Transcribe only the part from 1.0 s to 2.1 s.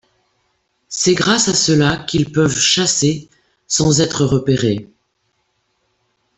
grâce à cela